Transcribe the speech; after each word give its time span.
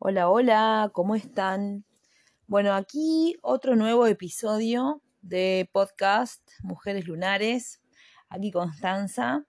Hola, 0.00 0.30
hola, 0.30 0.90
¿cómo 0.92 1.16
están? 1.16 1.84
Bueno, 2.46 2.72
aquí 2.74 3.36
otro 3.42 3.74
nuevo 3.74 4.06
episodio 4.06 5.02
de 5.22 5.68
podcast 5.72 6.40
Mujeres 6.62 7.08
Lunares. 7.08 7.82
Aquí 8.28 8.52
Constanza, 8.52 9.44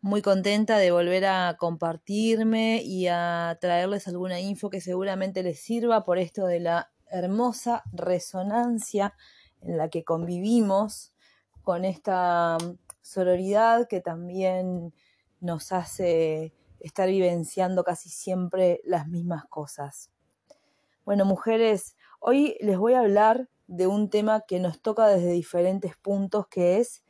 muy 0.00 0.22
contenta 0.22 0.78
de 0.78 0.92
volver 0.92 1.26
a 1.26 1.56
compartirme 1.58 2.80
y 2.82 3.08
a 3.08 3.58
traerles 3.60 4.08
alguna 4.08 4.40
info 4.40 4.70
que 4.70 4.80
seguramente 4.80 5.42
les 5.42 5.60
sirva 5.60 6.04
por 6.04 6.16
esto 6.16 6.46
de 6.46 6.60
la 6.60 6.90
hermosa 7.10 7.82
resonancia 7.92 9.12
en 9.60 9.76
la 9.76 9.90
que 9.90 10.04
convivimos 10.04 11.12
con 11.60 11.84
esta 11.84 12.56
sororidad 13.02 13.88
que 13.88 14.00
también 14.00 14.94
nos 15.40 15.70
hace 15.72 16.54
estar 16.80 17.08
vivenciando 17.08 17.84
casi 17.84 18.08
siempre 18.08 18.80
las 18.84 19.08
mismas 19.08 19.44
cosas. 19.46 20.10
Bueno, 21.04 21.24
mujeres, 21.24 21.96
hoy 22.20 22.56
les 22.60 22.78
voy 22.78 22.94
a 22.94 23.00
hablar 23.00 23.48
de 23.66 23.86
un 23.86 24.10
tema 24.10 24.42
que 24.46 24.60
nos 24.60 24.80
toca 24.80 25.06
desde 25.06 25.32
diferentes 25.32 25.96
puntos, 25.96 26.46
que 26.48 26.78
es 26.78 27.04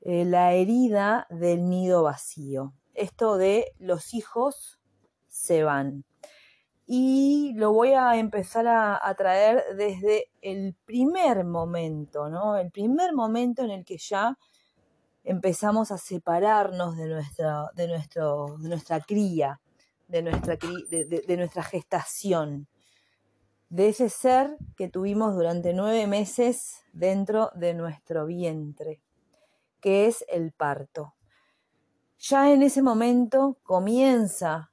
eh, 0.00 0.24
la 0.24 0.52
herida 0.52 1.26
del 1.30 1.68
nido 1.68 2.02
vacío. 2.02 2.74
Esto 2.94 3.36
de 3.36 3.72
los 3.78 4.14
hijos 4.14 4.80
se 5.28 5.64
van. 5.64 6.04
Y 6.86 7.54
lo 7.56 7.72
voy 7.72 7.92
a 7.92 8.16
empezar 8.16 8.66
a, 8.66 9.00
a 9.02 9.14
traer 9.14 9.64
desde 9.76 10.30
el 10.42 10.74
primer 10.84 11.44
momento, 11.44 12.28
¿no? 12.28 12.58
El 12.58 12.70
primer 12.70 13.14
momento 13.14 13.62
en 13.62 13.70
el 13.70 13.84
que 13.84 13.96
ya 13.96 14.38
empezamos 15.24 15.90
a 15.90 15.98
separarnos 15.98 16.96
de 16.96 17.06
nuestra, 17.06 17.70
de 17.74 17.88
nuestro, 17.88 18.56
de 18.58 18.68
nuestra 18.68 19.00
cría, 19.00 19.60
de 20.06 20.22
nuestra, 20.22 20.56
de, 20.56 21.24
de, 21.26 21.36
nuestra 21.36 21.62
gestación, 21.62 22.68
de 23.70 23.88
ese 23.88 24.10
ser 24.10 24.56
que 24.76 24.88
tuvimos 24.88 25.34
durante 25.34 25.72
nueve 25.72 26.06
meses 26.06 26.82
dentro 26.92 27.50
de 27.54 27.72
nuestro 27.74 28.26
vientre, 28.26 29.00
que 29.80 30.06
es 30.06 30.24
el 30.28 30.52
parto. 30.52 31.14
Ya 32.18 32.52
en 32.52 32.62
ese 32.62 32.82
momento 32.82 33.58
comienza 33.62 34.70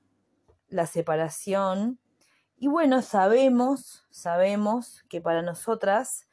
la 0.68 0.86
separación 0.86 2.00
y 2.58 2.68
bueno, 2.68 3.02
sabemos, 3.02 4.06
sabemos 4.12 5.04
que 5.10 5.22
para 5.22 5.42
nosotras 5.42 6.28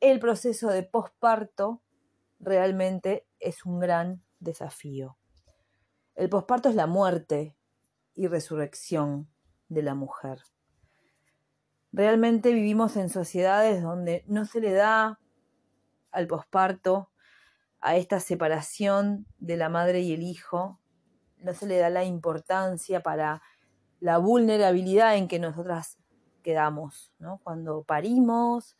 el 0.00 0.18
proceso 0.18 0.68
de 0.68 0.82
posparto 0.82 1.82
realmente 2.38 3.26
es 3.38 3.64
un 3.64 3.78
gran 3.80 4.22
desafío. 4.40 5.18
El 6.14 6.28
posparto 6.28 6.68
es 6.68 6.74
la 6.74 6.86
muerte 6.86 7.56
y 8.14 8.26
resurrección 8.26 9.28
de 9.68 9.82
la 9.82 9.94
mujer. 9.94 10.42
Realmente 11.92 12.52
vivimos 12.52 12.96
en 12.96 13.08
sociedades 13.08 13.82
donde 13.82 14.24
no 14.26 14.44
se 14.44 14.60
le 14.60 14.72
da 14.72 15.20
al 16.10 16.26
posparto, 16.26 17.10
a 17.80 17.96
esta 17.96 18.18
separación 18.20 19.26
de 19.38 19.56
la 19.56 19.68
madre 19.68 20.00
y 20.00 20.12
el 20.12 20.22
hijo, 20.22 20.80
no 21.38 21.54
se 21.54 21.66
le 21.66 21.78
da 21.78 21.90
la 21.90 22.04
importancia 22.04 23.00
para 23.00 23.42
la 24.00 24.18
vulnerabilidad 24.18 25.16
en 25.16 25.28
que 25.28 25.38
nosotras 25.38 25.98
quedamos, 26.42 27.12
¿no? 27.18 27.40
Cuando 27.44 27.84
parimos, 27.84 28.76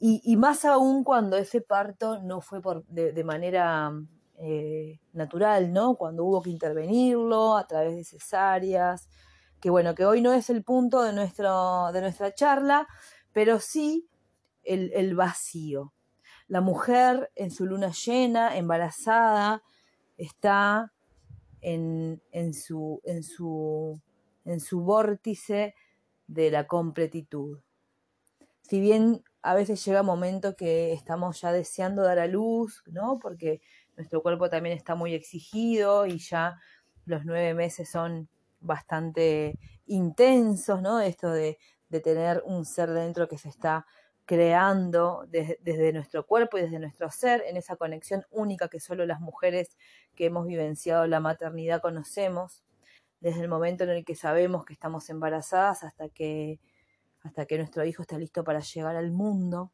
y, 0.00 0.36
más 0.36 0.64
aún 0.64 1.02
cuando 1.02 1.36
ese 1.36 1.60
parto 1.60 2.20
no 2.22 2.40
fue 2.40 2.62
por, 2.62 2.84
de, 2.86 3.24
manera 3.24 3.92
eh, 4.36 5.00
natural, 5.12 5.72
¿no? 5.72 5.96
Cuando 5.96 6.24
hubo 6.24 6.40
que 6.40 6.50
intervenirlo 6.50 7.56
a 7.56 7.66
través 7.66 7.96
de 7.96 8.04
cesáreas, 8.04 9.08
que 9.60 9.70
bueno, 9.70 9.96
que 9.96 10.06
hoy 10.06 10.20
no 10.20 10.32
es 10.32 10.50
el 10.50 10.62
punto 10.62 11.02
de, 11.02 11.12
nuestro, 11.12 11.90
de 11.92 12.00
nuestra 12.00 12.32
charla, 12.32 12.86
pero 13.32 13.58
sí 13.58 14.08
el, 14.62 14.92
el 14.94 15.16
vacío. 15.16 15.92
La 16.46 16.60
mujer 16.60 17.32
en 17.34 17.50
su 17.50 17.66
luna 17.66 17.90
llena, 17.90 18.56
embarazada, 18.56 19.64
está 20.16 20.92
en, 21.60 22.22
en, 22.30 22.54
su, 22.54 23.00
en, 23.04 23.24
su, 23.24 24.00
en 24.44 24.60
su 24.60 24.80
vórtice 24.82 25.74
de 26.28 26.52
la 26.52 26.68
completitud. 26.68 27.58
Si 28.62 28.80
bien 28.80 29.24
a 29.48 29.54
veces 29.54 29.82
llega 29.82 30.02
momento 30.02 30.56
que 30.56 30.92
estamos 30.92 31.40
ya 31.40 31.52
deseando 31.52 32.02
dar 32.02 32.18
a 32.18 32.26
luz, 32.26 32.82
¿no? 32.84 33.18
Porque 33.18 33.62
nuestro 33.96 34.20
cuerpo 34.20 34.50
también 34.50 34.76
está 34.76 34.94
muy 34.94 35.14
exigido 35.14 36.04
y 36.04 36.18
ya 36.18 36.60
los 37.06 37.24
nueve 37.24 37.54
meses 37.54 37.90
son 37.90 38.28
bastante 38.60 39.58
intensos, 39.86 40.82
¿no? 40.82 41.00
Esto 41.00 41.30
de, 41.30 41.56
tener 41.88 42.42
un 42.44 42.66
ser 42.66 42.90
dentro 42.90 43.26
que 43.26 43.38
se 43.38 43.48
está 43.48 43.86
creando 44.26 45.24
desde 45.30 45.94
nuestro 45.94 46.26
cuerpo 46.26 46.58
y 46.58 46.62
desde 46.62 46.78
nuestro 46.78 47.10
ser, 47.10 47.42
en 47.46 47.56
esa 47.56 47.76
conexión 47.76 48.26
única 48.30 48.68
que 48.68 48.80
solo 48.80 49.06
las 49.06 49.20
mujeres 49.20 49.78
que 50.14 50.26
hemos 50.26 50.46
vivenciado 50.46 51.06
la 51.06 51.20
maternidad 51.20 51.80
conocemos, 51.80 52.64
desde 53.20 53.40
el 53.40 53.48
momento 53.48 53.84
en 53.84 53.90
el 53.90 54.04
que 54.04 54.14
sabemos 54.14 54.66
que 54.66 54.74
estamos 54.74 55.08
embarazadas 55.08 55.84
hasta 55.84 56.10
que 56.10 56.60
hasta 57.28 57.44
que 57.44 57.58
nuestro 57.58 57.84
hijo 57.84 58.02
está 58.02 58.18
listo 58.18 58.42
para 58.42 58.60
llegar 58.60 58.96
al 58.96 59.12
mundo. 59.12 59.70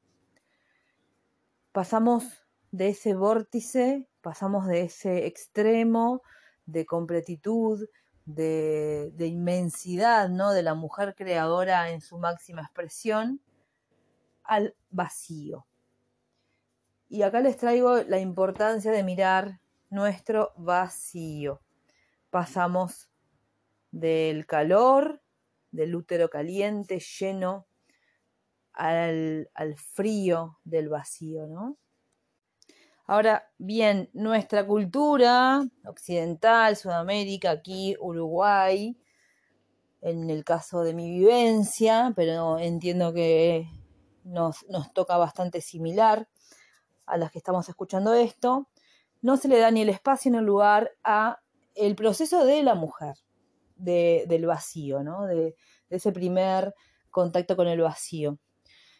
Pasamos 1.70 2.25
de 2.72 2.88
ese 2.88 3.15
vórtice, 3.15 4.09
pasamos 4.20 4.66
de 4.66 4.82
ese 4.82 5.26
extremo 5.26 6.22
de 6.66 6.84
completitud, 6.84 7.88
de, 8.25 9.14
inmensidad, 9.19 10.28
¿no? 10.28 10.53
De 10.53 10.64
la 10.64 10.75
mujer 10.75 11.14
creadora 11.14 11.91
en 11.91 12.00
su 12.00 12.19
máxima 12.19 12.62
expresión, 12.62 13.41
al 14.43 14.75
vacío. 14.91 15.66
Y 17.09 17.22
acá 17.22 17.41
les 17.41 17.56
traigo 17.56 18.03
la 18.03 18.19
importancia 18.19 18.91
de 18.91 19.04
mirar 19.04 19.60
nuestro 19.91 20.53
vacío. 20.56 21.60
Pasamos 22.31 23.09
del 23.93 24.44
calor 24.44 25.22
del 25.75 25.95
útero 25.95 26.31
caliente, 26.31 27.01
lleno 27.01 27.67
al, 28.73 29.49
frío 29.77 30.59
del 30.65 30.89
vacío, 30.89 31.47
¿no? 31.47 31.77
Ahora 33.07 33.51
bien, 33.59 34.09
nuestra 34.15 34.67
cultura 34.67 35.62
occidental, 35.85 36.77
Sudamérica, 36.77 37.51
aquí 37.51 37.97
Uruguay, 38.01 38.97
en 40.01 40.31
el 40.31 40.45
caso 40.45 40.83
de 40.83 40.95
mi 40.95 41.11
vivencia, 41.11 42.12
pero 42.17 42.59
entiendo 42.59 43.12
que 43.12 43.69
nos, 44.23 44.65
nos, 44.69 44.93
toca 44.95 45.19
bastante 45.19 45.61
similar 45.61 46.29
a 47.05 47.19
las 47.19 47.31
que 47.31 47.39
estamos 47.39 47.69
escuchando 47.69 48.15
esto, 48.15 48.69
no 49.21 49.37
se 49.37 49.49
le 49.49 49.59
da 49.59 49.71
ni 49.71 49.83
el 49.83 49.91
espacio 49.91 50.31
ni 50.31 50.39
el 50.39 50.45
lugar 50.45 50.93
a 51.03 51.41
el 51.75 51.97
proceso 51.97 52.45
de 52.45 52.62
la 52.62 52.75
mujer 52.75 53.17
del 53.84 54.47
vacío, 54.47 55.03
¿no? 55.03 55.27
De, 55.27 55.55
de 55.89 55.97
ese 55.97 56.12
primer 56.12 56.75
contacto 57.11 57.56
con 57.56 57.69
el 57.69 57.81
vacío. 57.81 58.39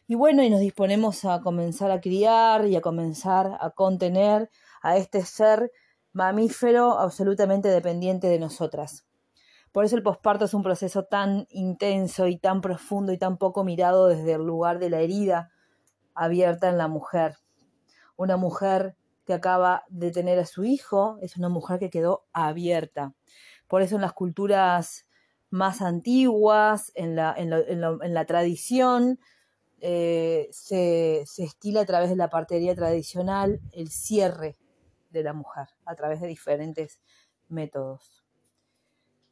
Y 0.07 0.15
bueno, 0.17 0.43
y 0.43 0.51
nos 0.51 0.61
disponemos 0.61 1.25
a 1.25 1.41
comenzar 1.41 1.91
a 1.91 2.01
criar 2.01 2.67
y 2.67 2.77
a 2.77 2.83
comenzar 2.83 3.57
a 3.59 3.71
contener 3.71 4.51
a 4.83 4.97
este 4.97 5.25
ser 5.25 5.73
mamífero 6.13 6.99
absolutamente 6.99 7.69
dependiente 7.69 8.29
de 8.29 8.39
nosotras. 8.39 9.07
Por 9.73 9.85
eso 9.85 9.97
el 9.97 10.05
posparto 10.05 10.45
es 10.45 10.55
un 10.55 10.63
proceso 10.63 11.05
tan 11.05 11.49
intenso 11.51 12.29
y 12.29 12.39
tan 12.39 12.61
profundo 12.61 13.13
y 13.13 13.19
tan 13.19 13.39
poco 13.39 13.65
mirado 13.65 14.07
desde 14.07 14.35
el 14.35 14.43
lugar 14.43 14.79
de 14.79 14.89
la 14.91 15.01
herida 15.01 15.51
abierta 16.15 16.69
en 16.69 16.79
la 16.79 16.87
mujer. 16.87 17.39
Una 18.17 18.37
mujer 18.37 18.95
que 19.27 19.35
acaba 19.35 19.83
de 19.89 20.13
tener 20.13 20.39
a 20.39 20.47
su 20.47 20.65
hijo 20.65 21.19
es 21.23 21.37
una 21.37 21.49
mujer 21.49 21.81
que 21.81 21.91
quedó 21.91 22.25
abierta. 22.33 23.15
Por 23.69 23.83
eso 23.83 23.97
en 23.97 24.03
las 24.03 24.13
culturas 24.13 25.07
más 25.51 25.83
antiguas, 25.83 26.93
en 26.95 27.15
la, 27.17 28.25
tradición, 28.27 29.21
eh, 29.81 30.49
se, 30.51 31.23
se, 31.27 31.45
estila 31.45 31.83
a 31.83 31.87
través 31.87 32.11
de 32.11 32.17
la 32.17 32.29
partería 32.29 32.75
tradicional 32.75 33.61
el 33.73 33.91
cierre 33.91 34.57
de 35.11 35.23
la 35.23 35.33
mujer, 35.33 35.69
a 35.85 35.95
través 35.95 36.21
de 36.21 36.27
diferentes 36.27 37.01
métodos. 37.49 38.25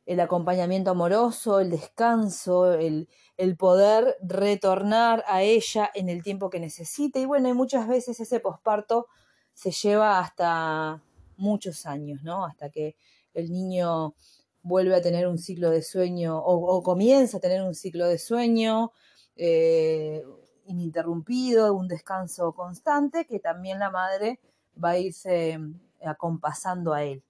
El 0.06 0.20
acompañamiento 0.20 0.90
amoroso, 0.90 1.60
el 1.60 1.70
descanso, 1.70 2.72
el, 2.74 3.08
el 3.36 3.56
poder 3.56 4.16
retornar 4.20 5.24
a 5.26 5.42
ella 5.42 5.90
en 5.94 6.08
el 6.08 6.22
tiempo 6.22 6.50
que 6.50 6.60
necesite. 6.60 7.20
Y 7.20 7.26
bueno, 7.26 7.48
y 7.48 7.52
muchas 7.52 7.86
veces 7.88 8.18
ese 8.18 8.40
posparto 8.40 9.06
se 9.54 9.70
lleva 9.70 10.18
hasta 10.18 11.02
muchos 11.42 11.86
años, 11.86 12.22
¿no? 12.22 12.46
Hasta 12.46 12.70
que 12.70 12.96
el 13.34 13.50
niño 13.50 14.14
vuelve 14.62 14.94
a 14.94 15.02
tener 15.02 15.26
un 15.26 15.38
ciclo 15.38 15.70
de 15.70 15.82
sueño 15.82 16.38
o, 16.38 16.82
comienza 16.82 17.38
a 17.38 17.40
tener 17.40 17.62
un 17.62 17.74
ciclo 17.74 18.06
de 18.06 18.18
sueño 18.18 18.92
eh, 19.36 20.22
ininterrumpido, 20.66 21.74
un 21.74 21.88
descanso 21.88 22.52
constante 22.52 23.26
que 23.26 23.40
también 23.40 23.78
la 23.80 23.90
madre 23.90 24.38
va 24.82 24.90
a 24.90 24.98
irse 24.98 25.58
acompasando 26.04 26.94
a 26.94 27.02
él. 27.02 27.22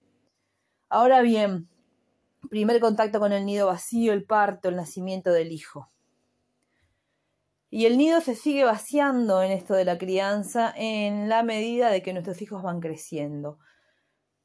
Ahora 0.89 1.23
bien, 1.23 1.69
primer 2.51 2.81
contacto 2.81 3.19
con 3.19 3.33
el 3.33 3.47
nido 3.47 3.67
vacío, 3.67 4.13
el 4.13 4.25
parto, 4.25 4.69
el 4.69 4.77
nacimiento 4.77 5.33
del 5.33 5.53
hijo. 5.53 5.89
Y 7.71 7.87
el 7.87 7.97
nido 7.97 8.21
se 8.21 8.35
sigue 8.35 8.65
vaciando 8.65 9.43
en 9.43 9.51
esto 9.51 9.73
de 9.73 9.87
la 9.87 9.97
crianza 9.97 10.75
en 10.77 11.31
la 11.31 11.43
medida 11.43 11.89
de 11.89 12.03
que 12.03 12.13
nuestros 12.13 12.43
hijos 12.43 12.63
van 12.63 12.81
creciendo. 12.81 13.59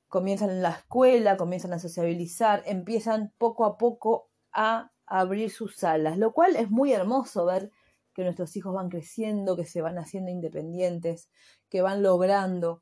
Comienzan 0.08 0.50
en 0.50 0.62
la 0.62 0.72
escuela, 0.72 1.38
comienzan 1.38 1.74
a 1.74 1.80
sociabilizar, 1.80 2.64
empiezan 2.66 3.34
poco 3.38 3.66
a 3.66 3.78
poco 3.78 4.30
a 4.54 4.92
abrir 5.06 5.50
sus 5.52 5.84
alas, 5.84 6.18
lo 6.18 6.34
cual 6.34 6.56
es 6.56 6.70
muy 6.70 6.94
hermoso 6.94 7.46
ver 7.46 7.72
que 8.14 8.24
nuestros 8.24 8.56
hijos 8.58 8.74
van 8.74 8.90
creciendo, 8.90 9.56
que 9.56 9.66
se 9.66 9.82
van 9.82 9.98
haciendo 9.98 10.32
independientes, 10.32 11.30
que 11.70 11.82
van 11.82 12.02
logrando, 12.02 12.82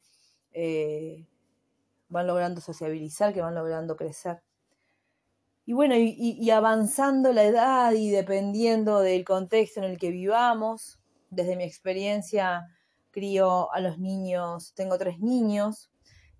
eh, 0.53 1.27
van 2.07 2.27
logrando 2.27 2.61
sociabilizar, 2.61 3.33
que 3.33 3.41
van 3.41 3.55
logrando 3.55 3.97
crecer. 3.97 4.41
Y 5.65 5.73
bueno, 5.73 5.95
y, 5.97 6.49
avanzando 6.51 7.33
la 7.33 7.43
edad 7.43 7.91
y 7.93 8.11
dependiendo 8.11 8.99
del 8.99 9.25
contexto 9.25 9.79
en 9.79 9.85
el 9.85 9.97
que 9.97 10.11
vivamos, 10.11 10.99
desde 11.31 11.55
mi 11.55 11.63
experiencia 11.63 12.67
crío 13.11 13.73
a 13.73 13.79
los 13.79 13.97
niños, 13.97 14.73
tengo 14.75 14.97
tres 14.97 15.19
niños 15.19 15.89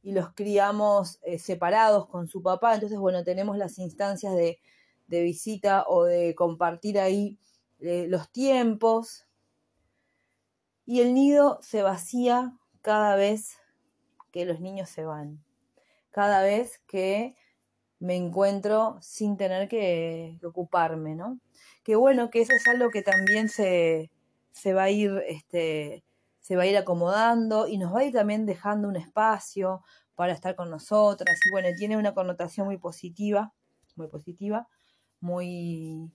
y 0.05 0.11
los 0.11 0.35
criamos 0.35 1.17
eh, 1.23 1.39
separados 1.39 2.07
con 2.07 2.27
su 2.27 2.43
papá, 2.43 2.75
entonces 2.75 2.99
bueno, 2.99 3.23
tenemos 3.23 3.57
las 3.57 3.79
instancias 3.79 4.35
de, 4.35 4.59
visita 5.07 5.83
o 5.87 6.03
de 6.03 6.35
compartir 6.35 6.99
ahí 6.99 7.39
eh, 7.79 8.05
los 8.07 8.29
tiempos. 8.31 9.25
Y 10.85 11.01
el 11.01 11.15
nido 11.15 11.57
se 11.63 11.81
vacía 11.81 12.55
cada 12.83 13.15
vez 13.15 13.57
que 14.31 14.45
los 14.45 14.59
niños 14.59 14.89
se 14.89 15.05
van, 15.05 15.43
cada 16.11 16.43
vez 16.43 16.79
que 16.85 17.35
me 17.97 18.15
encuentro 18.15 18.99
sin 19.01 19.37
tener 19.37 19.67
que, 19.67 20.37
ocuparme, 20.43 21.15
¿no? 21.15 21.39
Que 21.83 21.95
bueno, 21.95 22.29
que 22.29 22.41
eso 22.41 22.53
es 22.53 22.67
algo 22.67 22.91
que 22.91 23.01
también 23.01 23.49
se, 23.49 24.11
se 24.51 24.75
va 24.75 24.83
a 24.83 24.91
ir, 24.91 25.23
este, 25.27 26.03
se 26.45 26.56
va 26.56 26.62
a 26.62 26.68
ir 26.68 26.77
acomodando 26.77 27.68
y 27.68 27.80
nos 27.80 27.92
va 27.92 28.01
a 28.01 28.03
ir 28.03 28.13
también 28.13 28.45
dejando 28.45 28.88
un 28.88 28.95
espacio 28.95 29.81
para 30.13 30.31
estar 30.31 30.56
con 30.56 30.69
nosotras. 30.69 31.39
Y 31.44 31.50
bueno, 31.50 31.69
tiene 31.75 31.97
una 31.97 32.13
connotación 32.13 32.68
muy 32.68 32.77
positiva, 32.77 33.51
muy 33.95 34.09
positiva, 34.09 34.68
muy, 35.19 36.12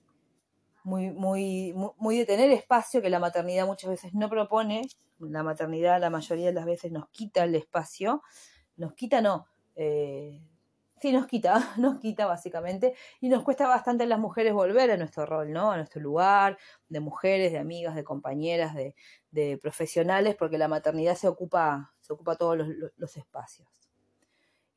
muy, 0.85 1.11
muy, 1.11 1.73
muy 1.97 2.17
de 2.17 2.25
tener 2.25 2.49
espacio 2.51 3.01
que 3.01 3.09
la 3.09 3.19
maternidad 3.19 3.65
muchas 3.65 3.89
veces 3.89 4.13
no 4.13 4.29
propone. 4.29 4.83
La 5.19 5.43
maternidad 5.43 5.99
la 5.99 6.09
mayoría 6.09 6.45
de 6.45 6.53
las 6.53 6.65
veces 6.65 6.93
nos 6.93 7.09
quita 7.09 7.43
el 7.43 7.53
espacio, 7.55 8.23
nos 8.77 8.93
quita, 8.93 9.19
no, 9.19 9.47
eh, 9.75 10.41
sí 11.01 11.11
nos 11.11 11.25
quita, 11.27 11.73
nos 11.77 11.99
quita 11.99 12.27
básicamente, 12.27 12.93
y 13.19 13.29
nos 13.29 13.43
cuesta 13.43 13.67
bastante 13.67 14.05
las 14.05 14.19
mujeres 14.19 14.53
volver 14.53 14.91
a 14.91 14.97
nuestro 14.97 15.25
rol, 15.25 15.51
¿no? 15.51 15.71
A 15.71 15.77
nuestro 15.77 16.01
lugar, 16.01 16.57
de 16.89 16.99
mujeres, 16.99 17.51
de 17.51 17.57
amigas, 17.57 17.95
de 17.95 18.03
compañeras, 18.03 18.75
de, 18.75 18.95
de 19.31 19.57
profesionales, 19.57 20.35
porque 20.35 20.57
la 20.57 20.67
maternidad 20.67 21.15
se 21.15 21.27
ocupa, 21.27 21.93
se 22.01 22.13
ocupa 22.13 22.35
todos 22.35 22.57
los, 22.97 23.17
espacios. 23.17 23.67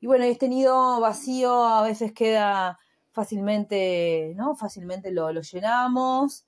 Y 0.01 0.07
bueno, 0.07 0.25
este 0.25 0.49
nido 0.49 1.01
vacío 1.01 1.65
a 1.65 1.83
veces 1.83 2.13
queda 2.13 2.79
fácilmente, 3.13 4.33
¿no? 4.37 4.57
Fácilmente 4.57 5.13
lo, 5.13 5.31
llenamos, 5.31 6.47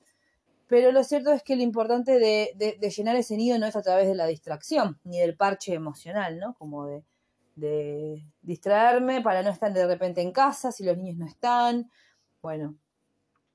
pero 0.66 0.90
lo 0.90 1.04
cierto 1.04 1.32
es 1.32 1.42
que 1.42 1.54
lo 1.56 1.62
importante 1.62 2.18
de, 2.18 2.52
de, 2.56 2.90
llenar 2.90 3.16
ese 3.16 3.36
nido 3.36 3.58
no 3.58 3.66
es 3.66 3.76
a 3.76 3.82
través 3.82 4.08
de 4.08 4.14
la 4.14 4.26
distracción, 4.26 4.98
ni 5.04 5.20
del 5.20 5.36
parche 5.36 5.74
emocional, 5.74 6.38
¿no? 6.38 6.54
Como 6.54 6.86
de, 6.86 7.04
de 7.56 8.24
distraerme 8.42 9.22
para 9.22 9.42
no 9.42 9.50
estar 9.50 9.72
de 9.72 9.86
repente 9.86 10.20
en 10.20 10.30
casa 10.30 10.70
si 10.70 10.84
los 10.84 10.96
niños 10.96 11.16
no 11.16 11.26
están. 11.26 11.90
Bueno, 12.42 12.76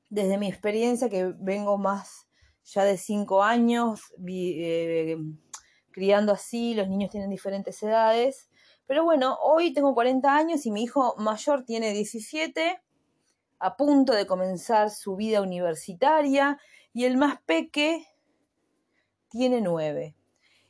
desde 0.09 0.37
mi 0.37 0.49
experiencia 0.49 1.09
que 1.09 1.33
vengo 1.37 1.77
más 1.77 2.27
ya 2.65 2.83
de 2.83 2.97
cinco 2.97 3.43
años 3.43 4.13
eh, 4.27 5.17
criando 5.91 6.33
así, 6.33 6.73
los 6.73 6.89
niños 6.89 7.11
tienen 7.11 7.29
diferentes 7.29 7.81
edades. 7.83 8.49
Pero 8.87 9.03
bueno, 9.03 9.37
hoy 9.41 9.73
tengo 9.73 9.93
40 9.93 10.35
años 10.35 10.65
y 10.65 10.71
mi 10.71 10.83
hijo 10.83 11.15
mayor 11.17 11.63
tiene 11.63 11.93
17, 11.93 12.81
a 13.59 13.77
punto 13.77 14.13
de 14.13 14.25
comenzar 14.25 14.89
su 14.89 15.15
vida 15.15 15.41
universitaria, 15.41 16.59
y 16.93 17.05
el 17.05 17.17
más 17.17 17.41
peque 17.43 18.05
tiene 19.29 19.61
9. 19.61 20.15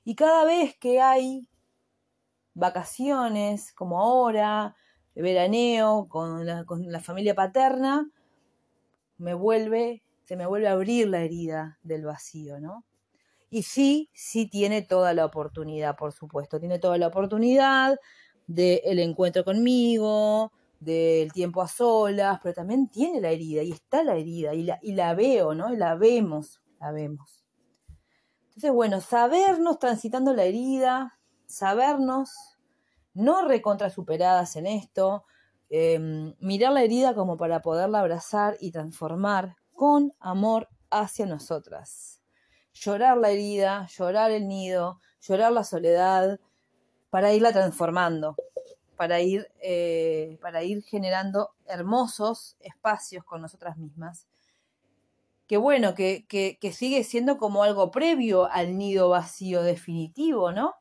Y 0.04 0.16
cada 0.16 0.46
vez 0.46 0.78
que 0.78 1.02
hay 1.02 1.48
vacaciones, 2.54 3.74
como 3.74 4.00
ahora, 4.00 4.76
veraneo, 5.16 6.08
con 6.10 6.46
la, 6.46 6.66
con 6.66 6.92
la 6.92 7.00
familia 7.00 7.36
paterna, 7.36 8.10
me 9.18 9.34
vuelve, 9.34 10.04
se 10.24 10.36
me 10.36 10.46
vuelve 10.46 10.68
a 10.68 10.74
abrir 10.74 11.08
la 11.08 11.22
herida 11.22 11.78
del 11.84 12.06
vacío, 12.06 12.60
¿no? 12.60 12.86
Y 13.50 13.64
sí, 13.64 14.10
sí 14.14 14.48
tiene 14.48 14.82
toda 14.82 15.14
la 15.14 15.26
oportunidad, 15.26 15.98
por 15.98 16.14
supuesto, 16.14 16.60
tiene 16.60 16.80
toda 16.80 16.98
la 16.98 17.08
oportunidad 17.08 18.00
del 18.48 19.00
encuentro 19.00 19.44
conmigo, 19.44 20.52
del 20.80 21.32
tiempo 21.32 21.62
a 21.62 21.68
solas, 21.68 22.40
pero 22.42 22.56
también 22.56 22.88
tiene 22.88 23.22
la 23.22 23.30
herida, 23.30 23.62
y 23.62 23.72
está 23.72 24.04
la 24.04 24.16
herida, 24.16 24.54
y 24.54 24.64
la, 24.64 24.80
y 24.82 24.94
la 24.94 25.14
veo, 25.14 25.54
¿no? 25.54 25.74
Y 25.74 25.78
la 25.78 25.96
vemos, 25.96 26.62
la 26.80 26.92
vemos. 26.92 27.46
Entonces, 28.48 28.72
bueno, 28.72 29.00
sabernos 29.02 29.80
transitando 29.80 30.34
la 30.34 30.44
herida, 30.44 31.20
sabernos 31.52 32.58
no 33.14 33.48
recontra 33.48 33.90
superadas 33.90 34.56
en 34.56 34.68
esto, 34.68 35.26
em, 35.70 36.34
mirar 36.40 36.74
la 36.74 36.84
herida 36.84 37.14
como 37.14 37.38
para 37.38 37.62
poderla 37.62 38.00
abrazar 38.00 38.58
y 38.60 38.72
transformar 38.72 39.56
con 39.74 40.14
amor 40.20 40.70
hacia 40.90 41.26
nosotras. 41.26 42.22
Llorar 42.74 43.18
la 43.18 43.30
herida, 43.30 43.88
llorar 43.88 44.32
el 44.32 44.48
nido, 44.48 45.00
llorar 45.22 45.52
la 45.52 45.64
soledad, 45.64 46.40
para 47.10 47.34
irla 47.34 47.52
transformando, 47.52 48.36
para 48.96 49.20
ir, 49.20 49.52
eh, 49.62 50.38
para 50.42 50.64
ir 50.64 50.82
generando 50.84 51.52
hermosos 51.66 52.56
espacios 52.62 53.26
con 53.26 53.42
nosotras 53.42 53.78
mismas. 53.78 54.28
Que 55.48 55.58
bueno, 55.58 55.96
que, 55.96 56.26
que 56.28 56.72
sigue 56.72 57.04
siendo 57.04 57.38
como 57.38 57.64
algo 57.64 57.92
previo 57.92 58.46
al 58.46 58.78
nido 58.78 59.10
vacío 59.10 59.64
definitivo, 59.64 60.54
¿no? 60.54 60.81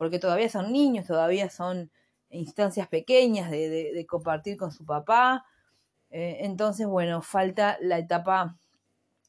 Porque 0.00 0.18
todavía 0.18 0.48
son 0.48 0.72
niños, 0.72 1.06
todavía 1.06 1.50
son 1.50 1.90
instancias 2.30 2.88
pequeñas 2.88 3.50
de, 3.50 4.06
compartir 4.08 4.56
con 4.56 4.72
su 4.72 4.86
papá. 4.86 5.44
Eh, 6.08 6.38
entonces, 6.40 6.86
bueno, 6.86 7.20
falta 7.20 7.76
la 7.82 7.98
etapa 7.98 8.56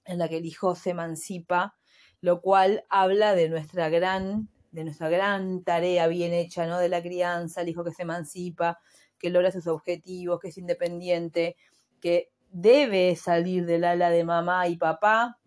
en 0.05 0.17
la 0.17 0.29
que 0.29 0.37
el 0.37 0.45
hijo 0.45 0.75
se 0.75 0.91
emancipa, 0.91 1.75
lo 2.21 2.39
cual 2.39 2.85
habla 2.87 3.35
de 3.35 3.49
nuestra 3.49 3.89
gran, 3.89 4.47
de 4.71 4.85
nuestra 4.85 5.09
gran 5.09 5.61
tarea 5.65 6.07
bien 6.07 6.31
hecha, 6.31 6.65
¿no? 6.65 6.79
De 6.79 6.87
la 6.87 7.01
crianza, 7.01 7.63
el 7.63 7.67
hijo 7.67 7.83
que 7.83 7.91
se 7.91 8.03
emancipa, 8.03 8.79
que 9.19 9.29
logra 9.29 9.51
sus 9.51 9.67
objetivos, 9.67 10.39
que 10.39 10.47
es 10.47 10.57
independiente, 10.57 11.57
que 11.99 12.31
debe 12.49 13.13
salir 13.17 13.65
del 13.65 13.83
ala 13.83 14.09
de 14.09 14.23
mamá 14.23 14.69
y 14.69 14.77
papá, 14.77 15.37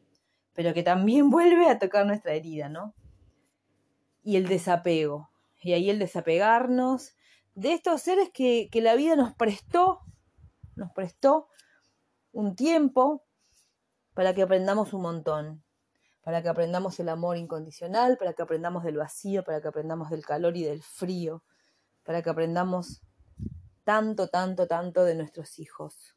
pero 0.52 0.74
que 0.74 0.82
también 0.82 1.30
vuelve 1.30 1.70
a 1.70 1.78
tocar 1.78 2.04
nuestra 2.04 2.34
herida, 2.34 2.68
¿no? 2.68 2.94
Y 4.24 4.36
el 4.36 4.48
desapego. 4.48 5.30
Y 5.62 5.74
ahí 5.74 5.90
el 5.90 5.98
desapegarnos 5.98 7.14
de 7.54 7.72
estos 7.72 8.02
seres 8.02 8.30
que, 8.32 8.68
la 8.72 8.96
vida 8.96 9.14
nos 9.14 9.34
prestó, 9.34 10.00
nos 10.74 10.90
prestó 10.92 11.48
un 12.32 12.56
tiempo 12.56 13.22
para 14.14 14.34
que 14.34 14.42
aprendamos 14.42 14.92
un 14.92 15.02
montón, 15.02 15.64
para 16.22 16.42
que 16.42 16.48
aprendamos 16.48 16.98
el 16.98 17.08
amor 17.08 17.36
incondicional, 17.36 18.16
para 18.18 18.32
que 18.32 18.42
aprendamos 18.42 18.82
del 18.82 18.96
vacío, 18.96 19.44
para 19.44 19.60
que 19.60 19.68
aprendamos 19.68 20.10
del 20.10 20.24
calor 20.24 20.56
y 20.56 20.64
del 20.64 20.82
frío, 20.82 21.44
para 22.02 22.22
que 22.22 22.30
aprendamos 22.30 23.02
tanto, 23.84 24.28
tanto, 24.28 24.66
tanto 24.66 25.04
de 25.04 25.14
nuestros 25.14 25.58
hijos. 25.58 26.16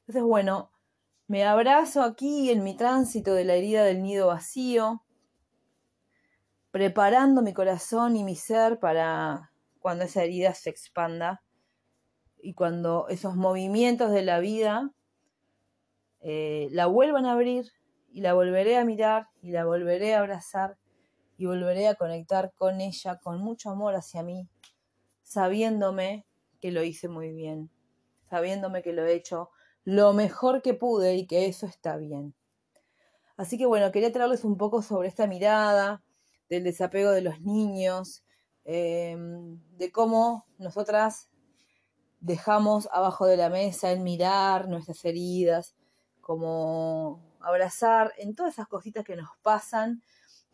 Entonces, 0.00 0.22
bueno, 0.22 0.70
me 1.26 1.44
abrazo 1.44 2.02
aquí 2.02 2.50
en 2.50 2.62
mi 2.62 2.76
tránsito 2.76 3.34
de 3.34 3.44
la 3.44 3.54
herida 3.54 3.84
del 3.84 4.02
nido 4.02 4.28
vacío, 4.28 5.02
preparando 6.72 7.42
mi 7.42 7.52
corazón 7.52 8.16
y 8.16 8.24
mi 8.24 8.34
ser 8.34 8.80
para 8.80 9.52
cuando 9.78 10.04
esa 10.04 10.24
herida 10.24 10.54
se 10.54 10.70
expanda 10.70 11.42
y 12.40 12.54
cuando 12.54 13.06
esos 13.08 13.36
movimientos 13.36 14.10
de 14.10 14.22
la 14.22 14.40
vida 14.40 14.90
eh, 16.20 16.68
la 16.72 16.86
vuelvan 16.86 17.26
a 17.26 17.32
abrir 17.32 17.70
y 18.10 18.22
la 18.22 18.32
volveré 18.32 18.78
a 18.78 18.84
mirar 18.84 19.28
y 19.42 19.52
la 19.52 19.66
volveré 19.66 20.14
a 20.14 20.20
abrazar 20.20 20.78
y 21.36 21.44
volveré 21.44 21.88
a 21.88 21.94
conectar 21.94 22.52
con 22.54 22.80
ella 22.80 23.18
con 23.18 23.38
mucho 23.38 23.68
amor 23.70 23.94
hacia 23.94 24.22
mí, 24.22 24.48
sabiéndome 25.22 26.24
que 26.60 26.72
lo 26.72 26.82
hice 26.82 27.08
muy 27.08 27.32
bien, 27.32 27.70
sabiéndome 28.30 28.82
que 28.82 28.94
lo 28.94 29.04
he 29.04 29.14
hecho 29.14 29.50
lo 29.84 30.14
mejor 30.14 30.62
que 30.62 30.72
pude 30.72 31.16
y 31.16 31.26
que 31.26 31.46
eso 31.46 31.66
está 31.66 31.96
bien. 31.96 32.34
Así 33.36 33.58
que 33.58 33.66
bueno, 33.66 33.92
quería 33.92 34.12
traerles 34.12 34.44
un 34.44 34.56
poco 34.56 34.80
sobre 34.80 35.08
esta 35.08 35.26
mirada, 35.26 36.02
del 36.52 36.64
desapego 36.64 37.12
de 37.12 37.22
los 37.22 37.40
niños, 37.40 38.22
em, 38.66 39.58
de 39.78 39.90
cómo 39.90 40.44
nosotras 40.58 41.30
dejamos 42.20 42.90
abajo 42.92 43.24
de 43.24 43.38
la 43.38 43.48
mesa 43.48 43.90
el 43.90 44.00
mirar 44.00 44.68
nuestras 44.68 45.02
heridas, 45.06 45.74
como 46.20 47.22
abrazar 47.40 48.12
en 48.18 48.34
todas 48.34 48.52
esas 48.52 48.68
cositas 48.68 49.02
que 49.02 49.16
nos 49.16 49.30
pasan, 49.42 50.02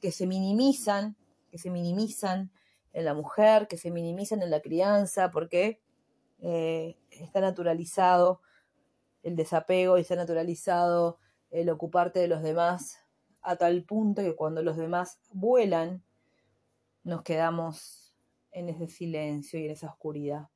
que 0.01 0.13
se 0.13 0.29
minimizan, 0.29 1.17
que 1.51 1.59
se 1.59 1.69
minimizan 1.69 2.53
en 2.93 3.05
la 3.05 3.15
mujer, 3.15 3.67
que 3.67 3.77
se 3.77 3.91
minimizan 3.91 4.41
en 4.43 4.53
la 4.53 4.61
crianza, 4.61 5.33
porque 5.33 5.83
eh, 6.39 6.97
está 7.11 7.41
naturalizado 7.41 8.41
el 9.25 9.35
desapego 9.35 9.99
y 9.99 10.03
está 10.03 10.15
naturalizado 10.15 11.19
el 11.51 11.69
ocuparte 11.71 12.21
de 12.21 12.29
los 12.29 12.41
demás 12.45 13.01
a 13.49 13.57
tal 13.57 13.83
punto 13.85 14.21
que 14.21 14.37
cuando 14.37 14.63
los 14.63 14.77
demás 14.77 15.21
vuelan, 15.31 16.05
nos 17.03 17.23
quedamos 17.23 18.15
en 18.51 18.69
ese 18.69 18.89
silencio 18.89 19.59
y 19.59 19.65
en 19.65 19.71
esa 19.71 19.89
oscuridad. 19.89 20.49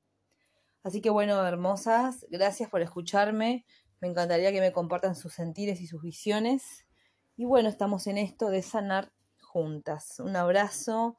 Así 0.82 1.00
que 1.00 1.08
bueno, 1.08 1.42
hermosas, 1.46 2.26
gracias 2.28 2.68
por 2.68 2.82
escucharme. 2.82 3.64
Me 4.02 4.08
encantaría 4.08 4.52
que 4.52 4.60
me 4.60 4.72
compartan 4.72 5.16
sus 5.16 5.32
sentires 5.32 5.80
y 5.80 5.86
sus 5.86 6.02
visiones. 6.02 6.86
Y 7.34 7.46
bueno, 7.46 7.70
estamos 7.70 8.06
en 8.08 8.18
esto 8.18 8.50
de 8.50 8.60
sanar 8.60 9.10
juntas. 9.40 10.20
Un 10.20 10.36
abrazo 10.36 11.16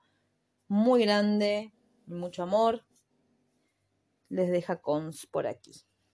muy 0.68 1.02
grande, 1.02 1.74
mucho 2.06 2.44
amor. 2.44 2.86
Les 4.30 4.52
deja 4.52 4.80
cons 4.80 5.26
por 5.26 5.48
aquí. 5.48 5.72